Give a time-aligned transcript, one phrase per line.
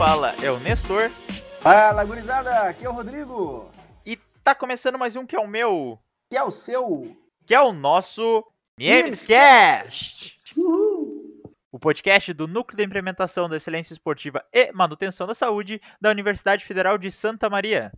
[0.00, 1.10] fala é o Nestor.
[1.60, 3.70] Fala, gurizada, aqui é o Rodrigo.
[4.06, 5.98] E tá começando mais um que é o meu.
[6.30, 7.14] Que é o seu.
[7.44, 8.42] Que é o nosso
[8.78, 10.40] Memescast.
[11.70, 16.64] O podcast do Núcleo de Implementação da Excelência Esportiva e Manutenção da Saúde da Universidade
[16.64, 17.92] Federal de Santa Maria.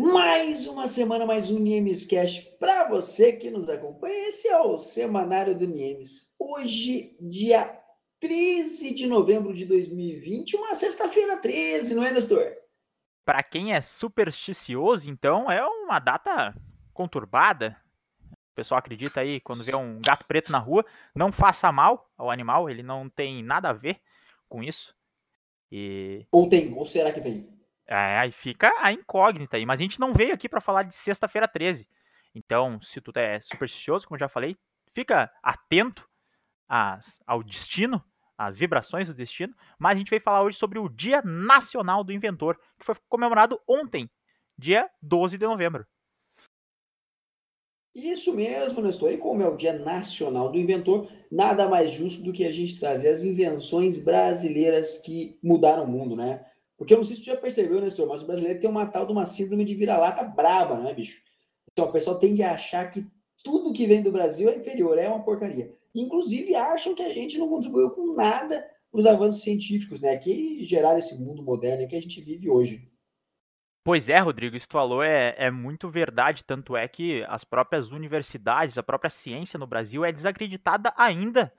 [0.00, 4.28] Mais uma semana, mais um Niemescast para você que nos acompanha.
[4.28, 6.32] Esse é o Semanário do Niemes.
[6.38, 7.77] Hoje, dia
[8.20, 12.44] 13 de novembro de 2020, uma sexta-feira 13, não é, Nestor?
[13.24, 16.54] Para quem é supersticioso, então, é uma data
[16.92, 17.76] conturbada.
[18.32, 22.30] O pessoal acredita aí, quando vê um gato preto na rua, não faça mal ao
[22.30, 24.00] animal, ele não tem nada a ver
[24.48, 24.94] com isso.
[25.70, 26.26] E...
[26.32, 27.48] Ou tem, ou será que tem?
[27.86, 29.64] É, aí fica a incógnita aí.
[29.64, 31.88] Mas a gente não veio aqui para falar de sexta-feira 13.
[32.34, 34.56] Então, se tu é supersticioso, como eu já falei,
[34.92, 36.08] fica atento
[36.68, 38.02] às, ao destino,
[38.38, 42.12] às vibrações do destino, mas a gente veio falar hoje sobre o Dia Nacional do
[42.12, 44.08] Inventor, que foi comemorado ontem,
[44.56, 45.84] dia 12 de novembro.
[47.94, 49.12] Isso mesmo, Nestor.
[49.12, 52.78] E como é o Dia Nacional do Inventor, nada mais justo do que a gente
[52.78, 56.46] trazer as invenções brasileiras que mudaram o mundo, né?
[56.76, 59.04] Porque eu não sei se você já percebeu, Nestor, mas o brasileiro tem uma tal
[59.04, 61.20] de uma síndrome de vira-lata braba, né, bicho?
[61.72, 63.04] Então, o pessoal tende a achar que
[63.42, 65.72] tudo que vem do Brasil é inferior, é uma porcaria.
[65.94, 70.16] Inclusive, acham que a gente não contribuiu com nada para os avanços científicos, né?
[70.16, 72.90] Que geraram esse mundo moderno que a gente vive hoje.
[73.84, 78.76] Pois é, Rodrigo, isso falou é, é muito verdade, tanto é que as próprias universidades,
[78.76, 81.52] a própria ciência no Brasil é desacreditada ainda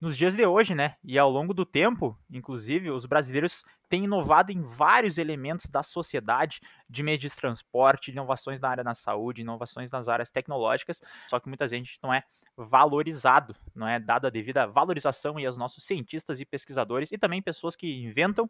[0.00, 0.96] nos dias de hoje, né?
[1.04, 6.60] E ao longo do tempo, inclusive, os brasileiros têm inovado em vários elementos da sociedade,
[6.88, 11.48] de meios de transporte, inovações na área da saúde, inovações nas áreas tecnológicas, só que
[11.48, 12.22] muita gente não é
[12.56, 17.42] valorizado, não é dada a devida valorização e aos nossos cientistas e pesquisadores e também
[17.42, 18.48] pessoas que inventam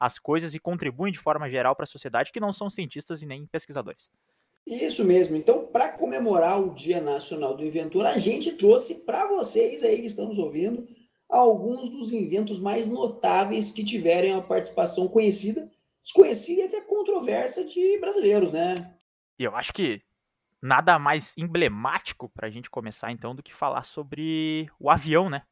[0.00, 3.26] as coisas e contribuem de forma geral para a sociedade que não são cientistas e
[3.26, 4.10] nem pesquisadores.
[4.68, 5.34] Isso mesmo.
[5.34, 10.06] Então, para comemorar o Dia Nacional do Inventor, a gente trouxe para vocês aí que
[10.06, 10.86] estão nos ouvindo
[11.26, 15.70] alguns dos inventos mais notáveis que tiverem a participação conhecida,
[16.02, 18.74] desconhecida e até controversa de brasileiros, né?
[19.38, 20.02] E eu acho que
[20.60, 25.44] nada mais emblemático para a gente começar então do que falar sobre o avião, né?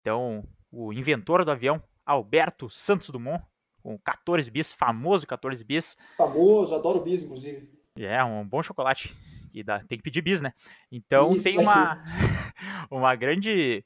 [0.00, 3.42] Então, o inventor do avião, Alberto Santos Dumont,
[3.82, 5.96] com 14 bis, famoso 14 bis.
[6.16, 7.68] Famoso, adoro bis, inclusive.
[7.96, 9.16] É, um bom chocolate.
[9.52, 10.52] E dá, tem que pedir bis, né?
[10.90, 12.02] Então Isso tem uma,
[12.90, 13.84] uma grande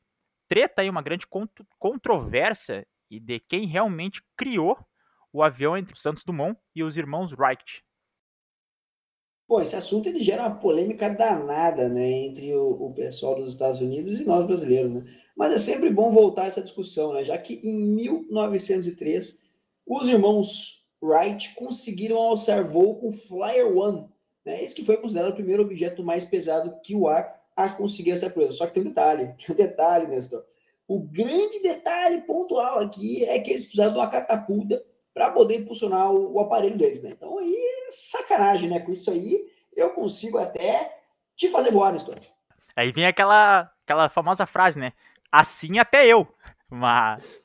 [0.49, 1.27] treta aí, uma grande
[1.79, 4.79] controvérsia e de quem realmente criou
[5.31, 7.85] o avião entre o Santos Dumont e os irmãos Wright.
[9.47, 13.81] Pô, esse assunto ele gera uma polêmica danada, né, entre o, o, pessoal dos Estados
[13.81, 15.05] Unidos e nós brasileiros, né?
[15.35, 17.25] Mas é sempre bom voltar a essa discussão, né?
[17.25, 19.39] Já que em 1903
[19.87, 24.09] os irmãos Wright conseguiram alçar voo com Flyer One,
[24.45, 24.63] né?
[24.63, 28.31] Esse que foi considerado o primeiro objeto mais pesado que o ar a conseguir essa
[28.31, 28.53] proeza.
[28.53, 30.45] Só que tem um detalhe, um detalhe, Nestor.
[30.87, 34.83] O grande detalhe pontual aqui é que eles precisaram de uma catapulta
[35.13, 37.11] para poder impulsionar o, o, aparelho deles, né?
[37.11, 38.81] Então aí é sacanagem, né?
[38.81, 39.45] Com isso aí
[39.77, 40.97] eu consigo até
[41.37, 42.19] te fazer voar, Nestor.
[42.75, 44.93] Aí vem aquela, aquela famosa frase, né?
[45.31, 46.27] Assim até eu.
[46.71, 47.43] Mas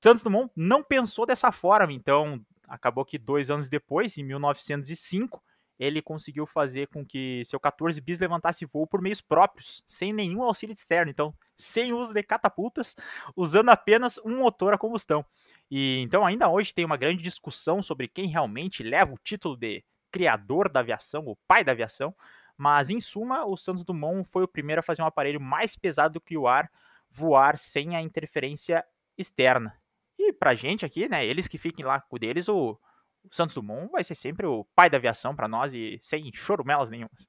[0.00, 5.42] Santos Dumont não pensou dessa forma, então acabou que dois anos depois, em 1905,
[5.78, 10.42] ele conseguiu fazer com que seu 14 bis levantasse voo por meios próprios, sem nenhum
[10.42, 12.96] auxílio externo, então sem uso de catapultas,
[13.34, 15.24] usando apenas um motor a combustão.
[15.70, 19.84] E então ainda hoje tem uma grande discussão sobre quem realmente leva o título de
[20.10, 22.14] criador da aviação, o pai da aviação,
[22.56, 26.14] mas em suma, o Santos Dumont foi o primeiro a fazer um aparelho mais pesado
[26.14, 26.70] do que o ar
[27.10, 28.84] voar sem a interferência
[29.16, 29.78] externa.
[30.18, 32.78] E pra gente aqui, né, eles que fiquem lá com deles, o,
[33.24, 36.90] o Santos Dumont vai ser sempre o pai da aviação para nós e sem chorumelas
[36.90, 37.28] nenhumas.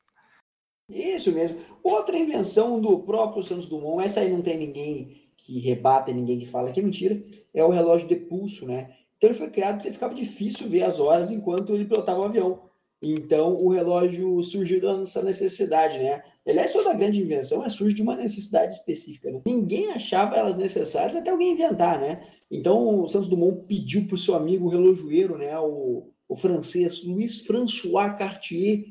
[0.89, 1.59] Isso mesmo.
[1.83, 6.45] Outra invenção do próprio Santos Dumont, essa aí não tem ninguém que rebata, ninguém que
[6.45, 7.21] fala que é mentira,
[7.53, 8.95] é o relógio de pulso, né?
[9.17, 12.69] Então ele foi criado porque ficava difícil ver as horas enquanto ele pilotava o avião.
[13.01, 16.23] Então o relógio surgiu dessa necessidade, né?
[16.47, 19.29] Aliás, toda grande invenção é surge de uma necessidade específica.
[19.29, 19.41] Né?
[19.45, 22.25] Ninguém achava elas necessárias até alguém inventar, né?
[22.49, 27.41] Então, o Santos Dumont pediu para o seu amigo relojoeiro, né, o, o francês Louis
[27.41, 28.85] François Cartier,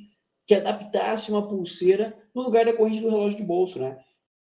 [0.46, 3.98] que adaptasse uma pulseira no lugar da corrente do relógio de bolso, né?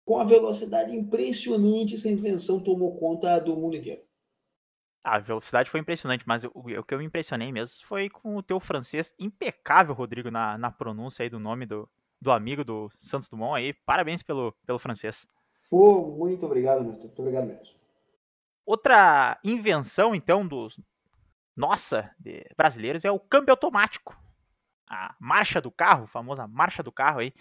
[0.04, 4.02] Com a velocidade impressionante, essa invenção tomou conta do mundo inteiro.
[5.04, 8.42] A velocidade foi impressionante, mas o, o, que eu me impressionei mesmo foi com o
[8.42, 11.88] teu francês impecável, Rodrigo, na, na pronúncia aí do nome do,
[12.22, 13.72] do amigo do Santos Dumont aí.
[13.84, 15.26] Parabéns pelo, pelo francês.
[15.68, 17.74] Pô, muito obrigado, Muito obrigado mesmo.
[18.64, 20.68] Outra invenção, então, do,
[21.56, 24.16] nossa, de brasileiros, é o câmbio automático.
[24.88, 27.32] A marcha do carro, a famosa marcha do carro aí,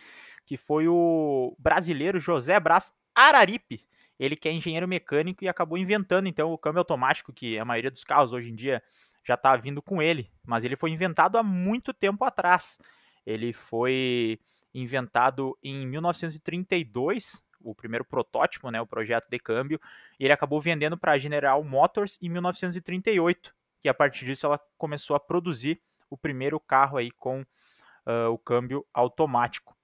[0.45, 3.85] que foi o brasileiro José Brás Araripe.
[4.17, 7.91] Ele que é engenheiro mecânico e acabou inventando então o câmbio automático, que a maioria
[7.91, 8.81] dos carros hoje em dia
[9.23, 10.31] já está vindo com ele.
[10.43, 12.79] Mas ele foi inventado há muito tempo atrás.
[13.25, 14.39] Ele foi
[14.73, 19.79] inventado em 1932, o primeiro protótipo, né, o projeto de câmbio,
[20.19, 24.59] e ele acabou vendendo para a General Motors em 1938, que a partir disso ela
[24.77, 29.75] começou a produzir o primeiro carro aí com uh, o câmbio automático.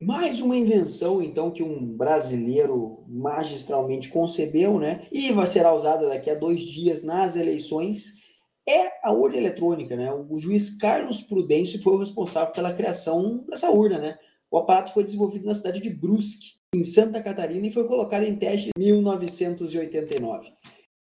[0.00, 5.06] Mais uma invenção, então, que um brasileiro magistralmente concebeu, né?
[5.10, 8.23] E vai ser usada daqui a dois dias nas eleições,
[8.68, 10.12] é a urna eletrônica, né?
[10.12, 14.18] O juiz Carlos Prudêncio foi o responsável pela criação dessa urna, né?
[14.50, 18.36] O aparato foi desenvolvido na cidade de Brusque, em Santa Catarina, e foi colocado em
[18.36, 20.52] teste em 1989.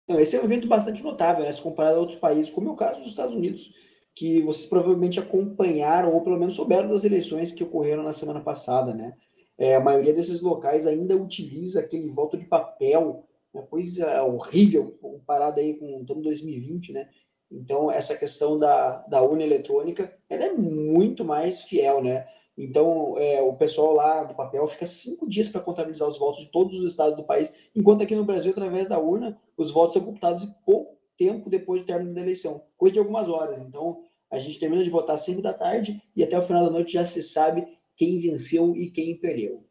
[0.04, 1.52] Então, esse é um evento bastante notável, né?
[1.52, 3.72] Se comparado a outros países, como é o caso dos Estados Unidos,
[4.16, 8.94] que vocês provavelmente acompanharam, ou pelo menos souberam das eleições que ocorreram na semana passada,
[8.94, 9.14] né?
[9.58, 15.60] É, a maioria desses locais ainda utiliza aquele voto de papel, uma coisa horrível, comparado
[15.60, 17.10] aí com o 2020, né?
[17.52, 22.28] Então, essa questão da, da urna eletrônica, ela é muito mais fiel, né?
[22.58, 26.52] Então, é, o pessoal lá do papel fica cinco dias para contabilizar os votos de
[26.52, 30.04] todos os estados do país, enquanto aqui no Brasil, através da urna, os votos são
[30.04, 33.60] computados em pouco tempo depois do término da eleição, coisa de algumas horas.
[33.60, 36.94] Então, a gente termina de votar 5 da tarde e até o final da noite
[36.94, 37.66] já se sabe
[37.96, 39.66] quem venceu e quem perdeu.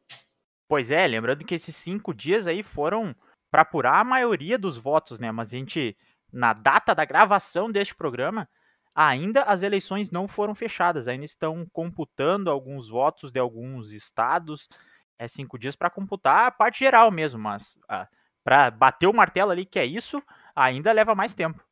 [0.69, 3.15] Pois é, lembrando que esses cinco dias aí foram
[3.51, 5.31] para apurar a maioria dos votos, né?
[5.31, 5.97] Mas a gente,
[6.35, 8.49] na data da gravação deste programa,
[8.93, 14.69] ainda as eleições não foram fechadas, ainda estão computando alguns votos de alguns estados.
[15.17, 18.09] É cinco dias para computar a parte geral mesmo, mas ah,
[18.43, 20.21] para bater o martelo ali que é isso,
[20.57, 21.65] ainda leva mais tempo.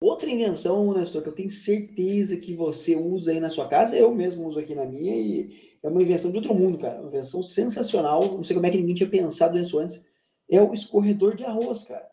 [0.00, 4.14] Outra invenção, Nestor, que eu tenho certeza que você usa aí na sua casa, eu
[4.14, 7.00] mesmo uso aqui na minha, e é uma invenção de outro mundo, cara.
[7.00, 8.22] Uma invenção sensacional.
[8.24, 10.02] Não sei como é que ninguém tinha pensado nisso antes.
[10.50, 12.08] É o escorredor de arroz, cara.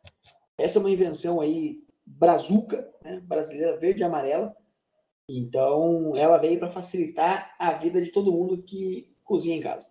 [0.58, 3.20] Essa é uma invenção aí brazuca, né?
[3.22, 4.56] brasileira verde e amarela.
[5.28, 9.90] Então, ela veio para facilitar a vida de todo mundo que cozinha em casa.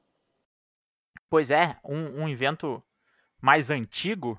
[1.28, 2.82] Pois é, um, um invento
[3.40, 4.38] mais antigo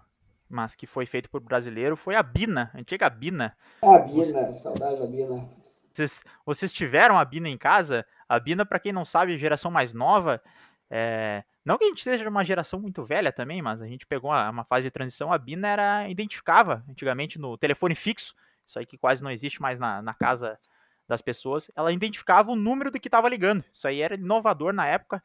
[0.50, 3.56] mas que foi feito por brasileiro, foi a Bina, a antiga Bina.
[3.81, 4.54] A Bina, Você...
[4.62, 5.50] saudade da Bina.
[5.92, 8.06] Vocês, vocês tiveram a Bina em casa?
[8.28, 10.42] A Bina, para quem não sabe, geração mais nova,
[10.89, 11.43] é...
[11.63, 14.49] não que a gente seja uma geração muito velha também, mas a gente pegou uma,
[14.49, 18.33] uma fase de transição, a Bina era identificava antigamente no telefone fixo,
[18.65, 20.59] isso aí que quase não existe mais na, na casa
[21.07, 23.63] das pessoas, ela identificava o número do que estava ligando.
[23.71, 25.23] Isso aí era inovador na época.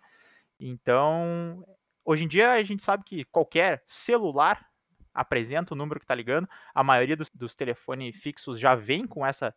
[0.58, 1.64] Então,
[2.04, 4.66] hoje em dia a gente sabe que qualquer celular
[5.12, 6.48] apresenta o número que está ligando.
[6.74, 9.54] A maioria dos, dos telefones fixos já vem com essa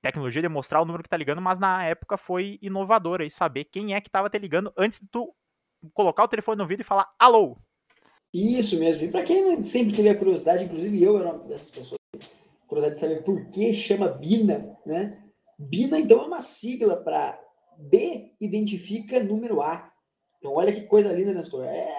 [0.00, 3.64] tecnologia de mostrar o número que está ligando, mas na época foi inovador aí saber
[3.64, 5.34] quem é que estava te ligando antes de tu
[5.94, 7.56] colocar o telefone no ouvido e falar alô.
[8.32, 9.04] Isso mesmo.
[9.04, 11.98] E para quem sempre teve a curiosidade, inclusive eu era uma dessas pessoas,
[12.66, 15.22] curiosidade de saber por que chama BINA, né?
[15.58, 17.38] BINA então é uma sigla para
[17.78, 19.90] B identifica número A.
[20.38, 21.64] Então olha que coisa linda, Nestor.
[21.64, 21.92] É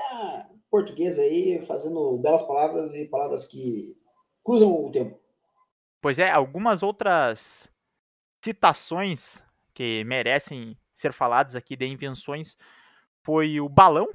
[0.73, 3.95] português aí, fazendo belas palavras e palavras que
[4.43, 5.19] cruzam o tempo.
[6.01, 7.69] Pois é, algumas outras
[8.43, 12.57] citações que merecem ser faladas aqui de invenções
[13.23, 14.09] foi o balão.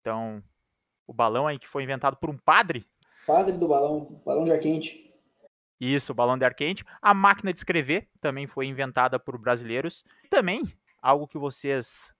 [0.00, 0.42] Então,
[1.06, 2.84] o balão aí que foi inventado por um padre.
[3.26, 5.12] Padre do balão, balão de ar quente.
[5.80, 6.84] Isso, balão de ar quente.
[7.00, 10.04] A máquina de escrever também foi inventada por brasileiros.
[10.30, 10.64] Também,
[11.00, 12.12] algo que vocês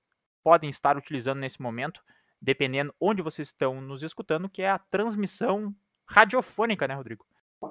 [0.42, 2.02] podem estar utilizando nesse momento,
[2.40, 7.24] dependendo onde vocês estão nos escutando, que é a transmissão radiofônica, né, Rodrigo?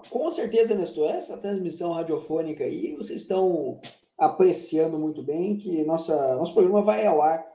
[0.09, 3.81] Com certeza, Nestor, essa transmissão radiofônica aí, vocês estão
[4.17, 7.50] apreciando muito bem que nossa, nosso programa vai ao ar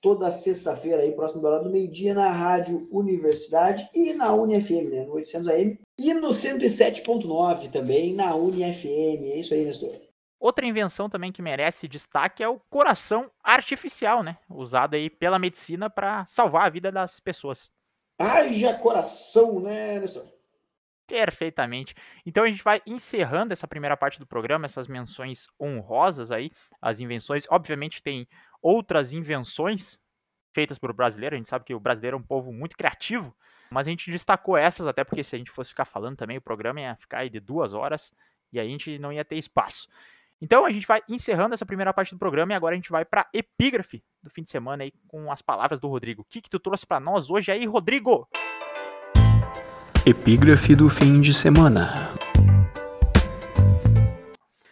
[0.00, 5.04] toda sexta-feira aí, próximo da hora do meio-dia, na Rádio Universidade e na UniFM, né,
[5.04, 9.24] no 800 AM, e no 107.9 também, na UniFM.
[9.24, 9.92] É isso aí, Nestor.
[10.38, 14.38] Outra invenção também que merece destaque é o coração artificial, né?
[14.48, 17.70] Usado aí pela medicina para salvar a vida das pessoas.
[18.18, 20.26] Haja coração, né, Nestor?
[21.06, 21.94] Perfeitamente.
[22.24, 27.00] Então a gente vai encerrando essa primeira parte do programa, essas menções honrosas aí, as
[27.00, 27.46] invenções.
[27.50, 28.28] Obviamente tem
[28.62, 29.98] outras invenções
[30.52, 33.34] feitas por brasileiro, a gente sabe que o brasileiro é um povo muito criativo,
[33.70, 36.42] mas a gente destacou essas, até porque se a gente fosse ficar falando também, o
[36.42, 38.12] programa ia ficar aí de duas horas
[38.52, 39.88] e a gente não ia ter espaço.
[40.40, 43.04] Então a gente vai encerrando essa primeira parte do programa e agora a gente vai
[43.04, 46.22] para epígrafe do fim de semana aí com as palavras do Rodrigo.
[46.22, 48.26] O que, que tu trouxe para nós hoje aí, Rodrigo?
[50.06, 52.19] Epígrafe do fim de semana.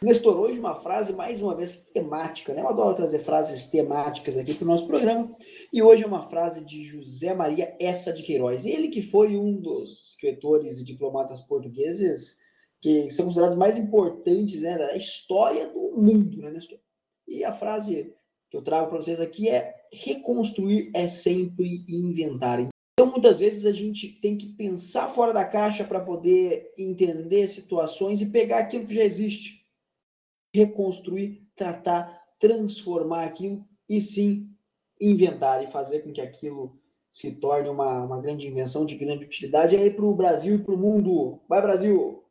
[0.01, 2.61] Nestor, hoje uma frase mais uma vez temática, né?
[2.61, 5.29] Eu adoro trazer frases temáticas aqui para o nosso programa.
[5.73, 8.65] E hoje é uma frase de José Maria Essa de Queiroz.
[8.65, 12.39] Ele que foi um dos escritores e diplomatas portugueses
[12.81, 16.79] que são considerados mais importantes né, da história do mundo, né, Nestor?
[17.27, 18.15] E a frase
[18.49, 22.61] que eu trago para vocês aqui é reconstruir é sempre inventar.
[22.61, 28.21] Então, muitas vezes a gente tem que pensar fora da caixa para poder entender situações
[28.21, 29.58] e pegar aquilo que já existe
[30.55, 34.51] reconstruir, tratar, transformar aquilo e sim
[35.01, 39.77] inventar e fazer com que aquilo se torne uma, uma grande invenção de grande utilidade
[39.77, 41.41] aí para o Brasil e para o mundo.
[41.49, 42.25] Vai, Brasil!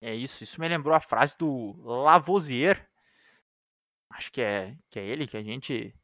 [0.00, 2.88] É isso, isso me lembrou a frase do Lavoisier.
[4.10, 5.94] Acho que é, que é ele que a gente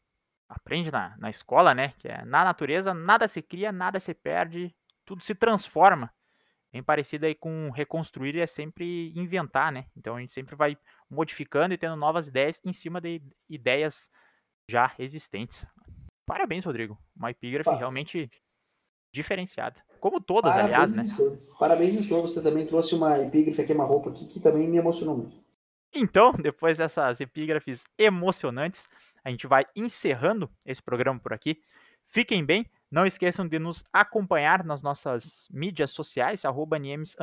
[0.49, 1.94] aprende na, na escola, né?
[1.99, 6.12] Que é na natureza nada se cria, nada se perde, tudo se transforma
[6.75, 9.87] bem parecido aí com reconstruir é sempre inventar, né?
[9.97, 10.76] Então a gente sempre vai
[11.09, 14.11] modificando e tendo novas ideias em cima de ideias
[14.69, 15.64] já existentes.
[16.26, 16.99] Parabéns, Rodrigo.
[17.16, 18.28] Uma epígrafe realmente
[19.14, 19.81] diferenciada.
[20.00, 21.38] Como todas, Parabéns, aliás, né?
[21.61, 22.23] Parabéns, Nestor.
[22.23, 25.37] Você também trouxe uma epígrafe aqui, uma roupa aqui que também me emocionou muito.
[25.95, 28.88] Então, depois dessas epígrafes emocionantes,
[29.25, 31.62] a gente vai encerrando esse programa por aqui.
[32.09, 37.17] Fiquem bem, não esqueçam de nos acompanhar nas nossas mídias sociais, arroba Niemes,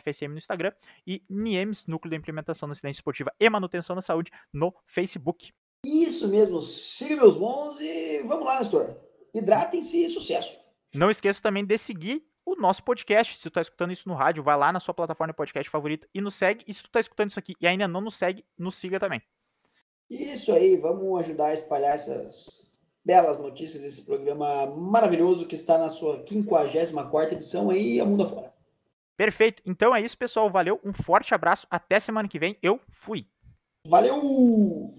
[0.00, 0.72] FSM no Instagram
[1.04, 5.52] e Niemes, Núcleo de Implementação da Ciência Esportiva e Manutenção da Saúde, no Facebook.
[5.84, 8.96] Isso mesmo, siga meus bons e vamos lá, Nestor.
[9.34, 10.56] Hidratem-se e sucesso.
[10.94, 13.36] Não esqueça também de seguir o nosso podcast.
[13.36, 16.06] Se tu está escutando isso no rádio, vai lá na sua plataforma de podcast favorita
[16.14, 16.64] e nos segue.
[16.68, 19.20] E se tu está escutando isso aqui e ainda não nos segue, nos siga também.
[20.08, 22.65] Isso aí, vamos ajudar a espalhar essas
[23.06, 28.52] belas notícias desse programa maravilhoso que está na sua 54 edição aí, a mundo afora.
[29.16, 29.62] Perfeito.
[29.64, 30.50] Então é isso, pessoal.
[30.50, 30.80] Valeu.
[30.84, 31.68] Um forte abraço.
[31.70, 32.58] Até semana que vem.
[32.60, 33.24] Eu fui.
[33.86, 34.92] Valeu!